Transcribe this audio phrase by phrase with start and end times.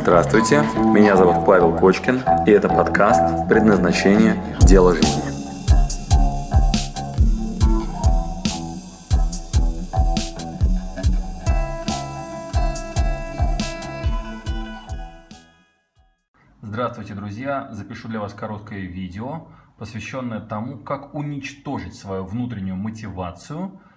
[0.00, 0.62] Здравствуйте,
[0.94, 4.40] меня зовут Павел Кочкин, и это подкаст «Предназначение.
[4.60, 5.22] Дело жизни».
[16.62, 17.68] Здравствуйте, друзья!
[17.72, 23.80] Запишу для вас короткое видео, посвященное тому, как уничтожить свою внутреннюю мотивацию–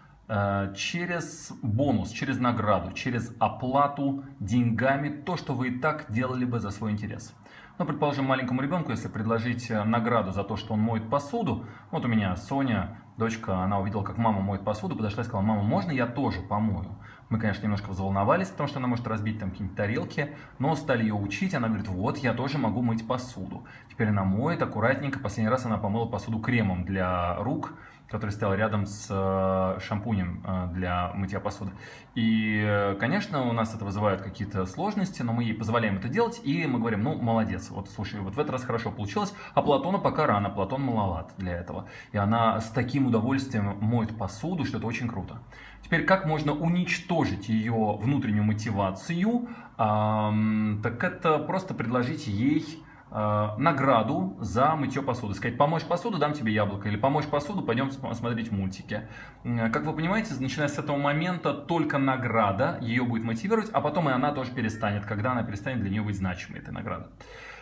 [0.75, 6.72] через бонус, через награду, через оплату деньгами, то, что вы и так делали бы за
[6.72, 7.34] свой интерес.
[7.81, 12.05] Ну, предположим, маленькому ребенку, если предложить э, награду за то, что он моет посуду, вот
[12.05, 15.91] у меня Соня, дочка, она увидела, как мама моет посуду, подошла и сказала, мама, можно
[15.91, 16.98] я тоже помою?
[17.30, 21.13] Мы, конечно, немножко взволновались, потому что она может разбить там какие-нибудь тарелки, но стали ее
[21.13, 23.63] учить, она говорит, вот, я тоже могу мыть посуду.
[23.91, 27.73] Теперь она моет аккуратненько, последний раз она помыла посуду кремом для рук,
[28.11, 31.72] который стоял рядом с э, шампунем э, для мытья посуды.
[32.13, 36.67] И, конечно, у нас это вызывает какие-то сложности, но мы ей позволяем это делать, и
[36.67, 40.27] мы говорим, ну, молодец, вот, слушай, вот в этот раз хорошо получилось, а Платона пока
[40.27, 41.88] рано, Платон маловат для этого.
[42.11, 45.40] И она с таким удовольствием моет посуду, что это очень круто.
[45.84, 49.48] Теперь, как можно уничтожить ее внутреннюю мотивацию?
[49.78, 55.34] Эм, так это просто предложить ей Э, награду за мытье посуды.
[55.34, 56.88] Сказать, помочь посуду, дам тебе яблоко.
[56.88, 59.02] Или помочь посуду, пойдем смотреть мультики.
[59.44, 64.14] Как вы понимаете, начиная с этого момента только награда ее будет мотивировать, а потом и
[64.14, 67.09] она тоже перестанет, когда она перестанет для нее быть значимой, эта награда.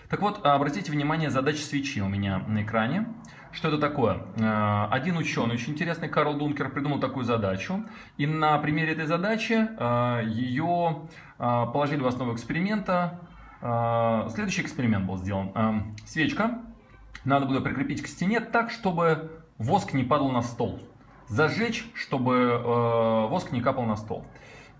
[0.09, 3.07] Так вот, обратите внимание, задача свечи у меня на экране.
[3.52, 4.21] Что это такое?
[4.38, 7.85] Э, один ученый, очень интересный, Карл Дункер, придумал такую задачу.
[8.17, 11.03] И на примере этой задачи э, ее
[11.37, 13.19] положили в основу эксперимента
[13.61, 15.95] следующий эксперимент был сделан.
[16.05, 16.61] Свечка
[17.25, 20.80] надо было прикрепить к стене так, чтобы воск не падал на стол.
[21.27, 24.25] Зажечь, чтобы э, воск не капал на стол.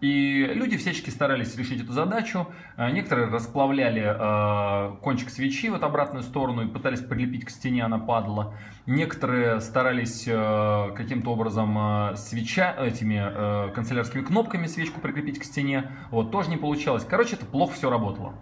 [0.02, 2.48] И люди всячески старались решить эту задачу.
[2.78, 8.00] А, некоторые расплавляли э, кончик свечи в обратную сторону и пытались прилепить к стене, она
[8.00, 8.54] падала.
[8.86, 15.92] Некоторые старались э, каким-то образом э, свеча, этими э, канцелярскими кнопками свечку прикрепить к стене.
[16.12, 17.04] Вот, тоже не получалось.
[17.04, 18.36] Короче, это плохо все работало.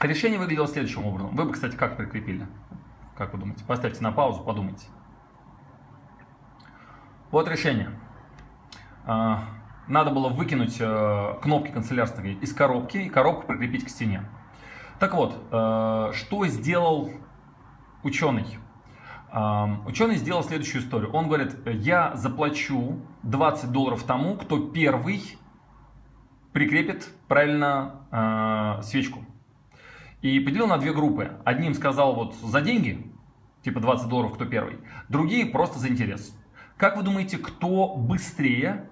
[0.00, 1.34] Решение выглядело следующим образом.
[1.34, 2.46] Вы бы, кстати, как прикрепили?
[3.16, 3.64] Как вы думаете?
[3.64, 4.86] Поставьте на паузу, подумайте.
[7.30, 7.90] Вот решение.
[9.86, 14.24] Надо было выкинуть э, кнопки канцелярские из коробки и коробку прикрепить к стене.
[14.98, 17.10] Так вот, э, что сделал
[18.02, 18.46] ученый?
[19.86, 21.10] Ученый сделал следующую историю.
[21.10, 25.20] Он говорит, я заплачу 20 долларов тому, кто первый
[26.52, 29.24] прикрепит правильно э, свечку.
[30.22, 31.32] И поделил на две группы.
[31.44, 33.12] Одним сказал вот за деньги,
[33.62, 34.78] типа 20 долларов, кто первый.
[35.08, 36.34] Другие просто за интерес.
[36.76, 38.88] Как вы думаете, кто быстрее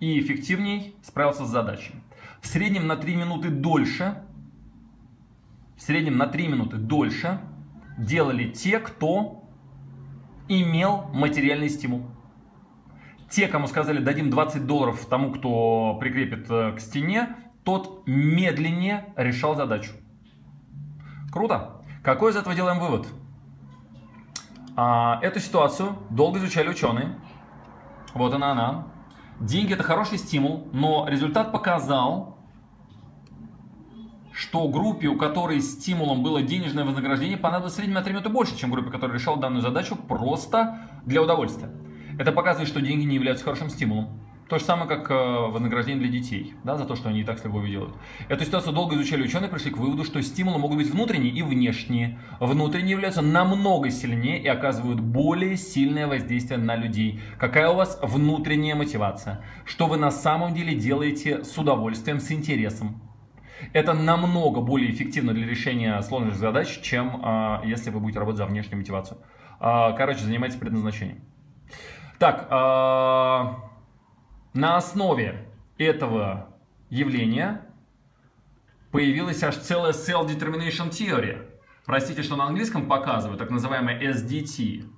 [0.00, 1.94] и эффективнее справился с задачей?
[2.40, 4.22] В среднем на 3 минуты дольше,
[5.76, 7.40] в среднем на 3 минуты дольше
[7.98, 9.44] делали те, кто
[10.48, 12.06] имел материальный стимул.
[13.28, 19.56] Те, кому сказали, дадим 20 долларов тому, кто прикрепит э, к стене, тот медленнее решал
[19.56, 19.92] задачу.
[21.32, 21.82] Круто.
[22.04, 23.08] Какой из этого делаем вывод?
[24.76, 27.18] А, эту ситуацию долго изучали ученые.
[28.14, 28.86] Вот она она.
[29.40, 32.38] Деньги это хороший стимул, но результат показал,
[34.32, 38.56] что группе, у которой стимулом было денежное вознаграждение, понадобилось в среднем на 3 минуты больше,
[38.56, 41.70] чем группе, которая решала данную задачу просто для удовольствия.
[42.18, 44.08] Это показывает, что деньги не являются хорошим стимулом.
[44.48, 47.40] То же самое, как э, вознаграждение для детей, да, за то, что они и так
[47.40, 47.94] с любовью делают.
[48.28, 52.20] Эту ситуацию долго изучали ученые, пришли к выводу, что стимулы могут быть внутренние и внешние.
[52.38, 57.20] Внутренние являются намного сильнее и оказывают более сильное воздействие на людей.
[57.38, 59.44] Какая у вас внутренняя мотивация?
[59.64, 63.02] Что вы на самом деле делаете с удовольствием, с интересом?
[63.72, 68.46] Это намного более эффективно для решения сложных задач, чем э, если вы будете работать за
[68.46, 69.18] внешнюю мотивацию.
[69.58, 71.22] Э, короче, занимайтесь предназначением.
[72.18, 73.66] Так, э,
[74.56, 75.46] на основе
[75.78, 76.48] этого
[76.88, 77.60] явления
[78.90, 81.46] появилась аж целая Self-Determination Theory.
[81.84, 84.88] Простите, что на английском показываю, так называемая SDT.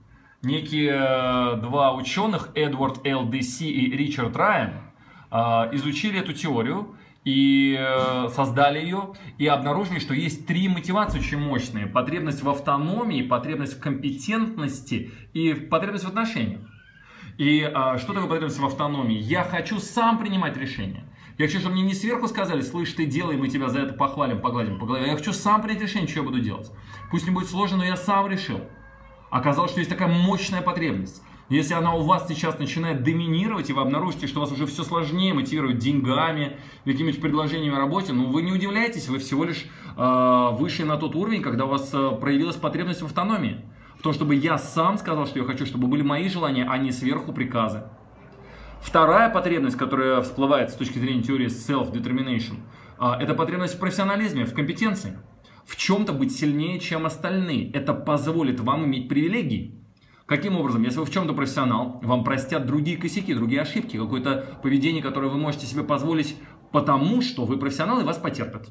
[0.43, 4.75] Некие э, два ученых, Эдвард ЛДС и Ричард Райан,
[5.31, 5.37] э,
[5.73, 6.95] изучили эту теорию
[7.25, 11.87] и э, создали ее, и обнаружили, что есть три мотивации очень мощные.
[11.87, 16.61] Потребность в автономии, потребность в компетентности и потребность в отношениях.
[17.39, 19.17] И а, что такое потребность в автономии?
[19.17, 21.05] Я хочу сам принимать решения.
[21.39, 24.41] Я хочу, чтобы мне не сверху сказали, слышь, ты делай, мы тебя за это похвалим,
[24.41, 25.07] погладим по голове.
[25.07, 26.73] Я хочу сам принять решение, что я буду делать.
[27.13, 28.61] Пусть не будет сложно, но я сам решил.
[29.31, 31.23] Оказалось, что есть такая мощная потребность.
[31.49, 35.33] Если она у вас сейчас начинает доминировать, и вы обнаружите, что вас уже все сложнее
[35.33, 39.65] мотивировать деньгами, какими-нибудь предложениями о работе, ну вы не удивляйтесь, вы всего лишь
[39.97, 43.65] э, вышли на тот уровень, когда у вас э, проявилась потребность в автономии.
[43.99, 46.93] В том, чтобы я сам сказал, что я хочу, чтобы были мои желания, а не
[46.93, 47.83] сверху приказы.
[48.81, 52.61] Вторая потребность, которая всплывает с точки зрения теории self-determination,
[53.01, 55.19] э, это потребность в профессионализме, в компетенции.
[55.67, 57.73] В чем-то быть сильнее, чем остальные.
[57.73, 59.85] Это позволит вам иметь привилегии.
[60.27, 60.83] Каким образом?
[60.85, 65.39] Если вы в чем-то профессионал, вам простят другие косяки, другие ошибки, какое-то поведение, которое вы
[65.39, 66.37] можете себе позволить,
[66.71, 68.69] потому что вы профессионал и вас потерпят.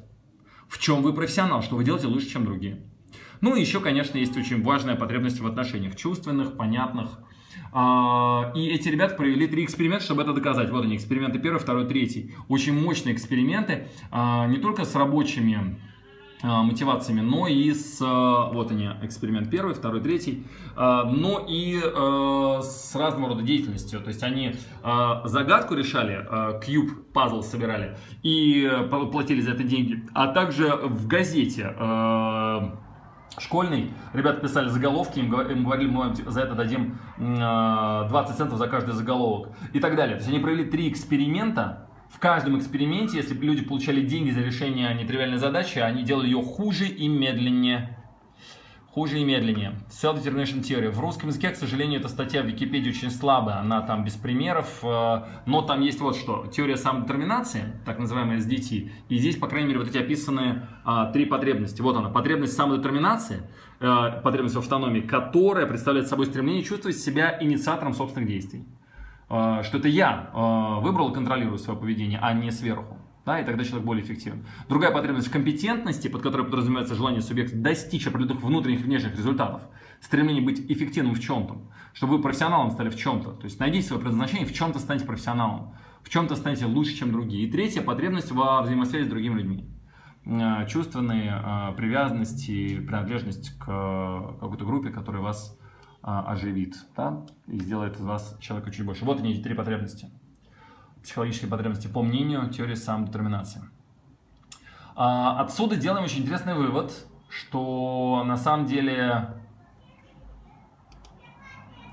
[0.68, 2.82] В чем вы профессионал, что вы делаете лучше, чем другие.
[3.40, 7.18] Ну и еще, конечно, есть очень важная потребность в отношениях, чувственных, понятных.
[7.72, 10.70] А, и эти ребята провели три эксперимента, чтобы это доказать.
[10.70, 12.34] Вот они, эксперименты первый, второй, третий.
[12.48, 15.78] Очень мощные эксперименты, а, не только с рабочими
[16.42, 20.44] а, мотивациями, но и с, вот они, эксперимент первый, второй, третий,
[20.76, 24.00] но и с разного рода деятельностью.
[24.00, 24.54] То есть они
[25.24, 26.24] загадку решали,
[26.64, 28.70] кьюб, пазл собирали и
[29.10, 31.74] платили за это деньги, а также в газете
[33.36, 39.50] школьный, ребята писали заголовки, им говорили, мы за это дадим 20 центов за каждый заголовок
[39.72, 40.16] и так далее.
[40.16, 44.94] То есть они провели три эксперимента, в каждом эксперименте, если люди получали деньги за решение
[44.94, 47.97] нетривиальной задачи, они делали ее хуже и медленнее.
[48.92, 49.78] Хуже и медленнее.
[49.90, 50.90] Self-determination theory.
[50.90, 54.80] В русском языке, к сожалению, эта статья в Википедии очень слабая, она там без примеров,
[54.82, 56.46] э, но там есть вот что.
[56.46, 61.26] Теория самодетерминации, так называемая SDT, и здесь, по крайней мере, вот эти описаны а, три
[61.26, 61.82] потребности.
[61.82, 63.42] Вот она, потребность самодетерминации,
[63.80, 68.64] а, потребность в автономии, которая представляет собой стремление чувствовать себя инициатором собственных действий.
[69.30, 72.97] Э, что это я э, выбрал и контролирую свое поведение, а не сверху.
[73.28, 74.46] Да, и тогда человек более эффективен.
[74.70, 79.60] Другая потребность в компетентности, под которой подразумевается желание субъекта достичь определенных внутренних и внешних результатов.
[80.00, 81.60] Стремление быть эффективным в чем-то.
[81.92, 83.32] Чтобы вы профессионалом стали в чем-то.
[83.32, 85.74] То есть найдите свое предназначение, в чем-то станете профессионалом.
[86.02, 87.46] В чем-то станете лучше, чем другие.
[87.46, 89.68] И третья потребность во взаимосвязи с другими людьми.
[90.24, 93.66] Э, чувственные привязанности, принадлежность к
[94.40, 95.60] какой-то группе, которая вас
[96.00, 99.04] оживит, да, и сделает из вас человека чуть больше.
[99.04, 100.10] Вот они, три потребности.
[101.02, 103.62] Психологические потребности по мнению теории самодетерминации.
[104.94, 106.92] А, отсюда делаем очень интересный вывод,
[107.28, 109.34] что на самом деле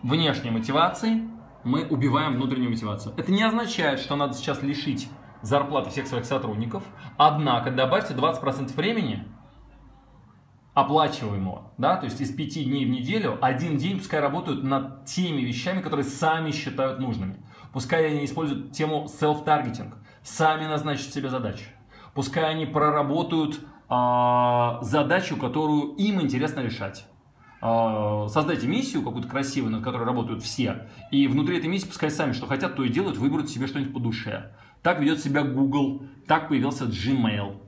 [0.02, 1.30] внешней мотивации
[1.64, 3.14] мы убиваем внутреннюю мотивацию.
[3.18, 5.10] Это не означает, что надо сейчас лишить
[5.42, 6.84] зарплаты всех своих сотрудников,
[7.18, 9.26] однако добавьте 20% времени
[10.74, 15.42] оплачиваемого, да, то есть из пяти дней в неделю, один день пускай работают над теми
[15.42, 17.38] вещами, которые сами считают нужными.
[17.76, 21.66] Пускай они используют тему self-targeting, сами назначат себе задачи.
[22.14, 27.06] Пускай они проработают э, задачу, которую им интересно решать.
[27.62, 32.32] Э, создайте миссию какую-то красивую, над которой работают все, и внутри этой миссии пускай сами
[32.32, 34.54] что хотят, то и делают, выберут себе что-нибудь по душе.
[34.82, 37.62] Так ведет себя Google, так появился Gmail.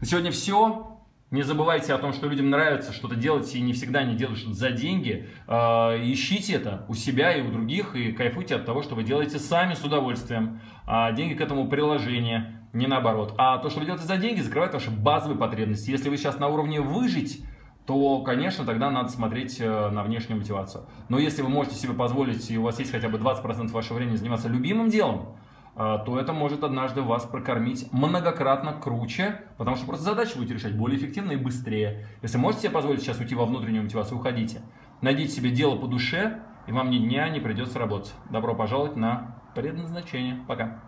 [0.00, 0.95] На сегодня все.
[1.32, 4.54] Не забывайте о том, что людям нравится что-то делать, и не всегда они делают что-то
[4.54, 5.28] за деньги.
[5.48, 9.40] А, ищите это у себя и у других, и кайфуйте от того, что вы делаете
[9.40, 10.60] сами с удовольствием.
[10.86, 13.34] А деньги к этому приложение, не наоборот.
[13.38, 15.90] А то, что вы делаете за деньги, закрывает ваши базовые потребности.
[15.90, 17.42] Если вы сейчас на уровне выжить,
[17.86, 20.86] то, конечно, тогда надо смотреть э, на внешнюю мотивацию.
[21.08, 24.14] Но если вы можете себе позволить, и у вас есть хотя бы 20% вашего времени
[24.14, 25.36] заниматься любимым делом,
[25.76, 30.98] то это может однажды вас прокормить многократно круче, потому что просто задачи будете решать более
[30.98, 32.06] эффективно и быстрее.
[32.22, 34.62] Если можете себе позволить сейчас уйти во внутреннюю мотивацию, уходите.
[35.02, 38.14] Найдите себе дело по душе, и вам ни дня не придется работать.
[38.30, 40.42] Добро пожаловать на предназначение.
[40.48, 40.80] Пока.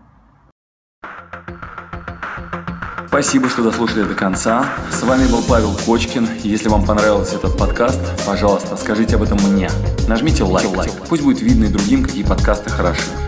[3.09, 4.67] Спасибо, что дослушали до конца.
[4.91, 6.29] С вами был Павел Кочкин.
[6.45, 9.69] Если вам понравился этот подкаст, пожалуйста, скажите об этом мне.
[10.09, 10.69] Нажмите лайк.
[11.09, 13.28] Пусть будет видно и другим, какие подкасты хороши.